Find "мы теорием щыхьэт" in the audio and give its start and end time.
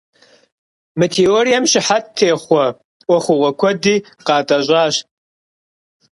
0.97-2.05